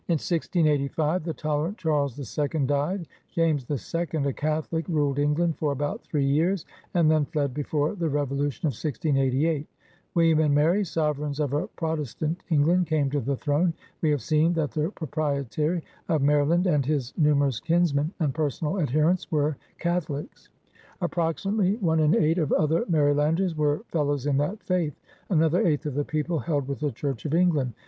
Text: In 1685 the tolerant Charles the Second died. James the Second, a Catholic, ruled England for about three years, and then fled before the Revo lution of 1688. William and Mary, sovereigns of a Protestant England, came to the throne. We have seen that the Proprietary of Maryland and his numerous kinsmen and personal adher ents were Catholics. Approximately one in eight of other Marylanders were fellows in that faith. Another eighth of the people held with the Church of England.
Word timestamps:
In 0.07 0.13
1685 0.13 1.25
the 1.25 1.31
tolerant 1.35 1.77
Charles 1.77 2.15
the 2.15 2.25
Second 2.25 2.69
died. 2.69 3.05
James 3.29 3.65
the 3.65 3.77
Second, 3.77 4.25
a 4.25 4.33
Catholic, 4.33 4.83
ruled 4.89 5.19
England 5.19 5.59
for 5.59 5.71
about 5.71 6.01
three 6.03 6.25
years, 6.25 6.65
and 6.95 7.11
then 7.11 7.25
fled 7.25 7.53
before 7.53 7.93
the 7.93 8.07
Revo 8.07 8.29
lution 8.33 8.65
of 8.65 8.73
1688. 8.73 9.67
William 10.15 10.39
and 10.39 10.55
Mary, 10.55 10.83
sovereigns 10.83 11.39
of 11.39 11.53
a 11.53 11.67
Protestant 11.67 12.41
England, 12.49 12.87
came 12.87 13.11
to 13.11 13.19
the 13.19 13.35
throne. 13.35 13.75
We 14.01 14.09
have 14.09 14.23
seen 14.23 14.53
that 14.53 14.71
the 14.71 14.89
Proprietary 14.89 15.83
of 16.09 16.23
Maryland 16.23 16.65
and 16.65 16.83
his 16.83 17.13
numerous 17.15 17.59
kinsmen 17.59 18.11
and 18.19 18.33
personal 18.33 18.77
adher 18.83 19.07
ents 19.11 19.31
were 19.31 19.55
Catholics. 19.77 20.49
Approximately 20.99 21.75
one 21.75 21.99
in 21.99 22.15
eight 22.15 22.39
of 22.39 22.51
other 22.53 22.85
Marylanders 22.89 23.55
were 23.55 23.83
fellows 23.89 24.25
in 24.25 24.37
that 24.37 24.63
faith. 24.63 24.99
Another 25.29 25.61
eighth 25.63 25.85
of 25.85 25.93
the 25.93 26.03
people 26.05 26.39
held 26.39 26.67
with 26.67 26.79
the 26.79 26.91
Church 26.91 27.23
of 27.25 27.35
England. 27.35 27.73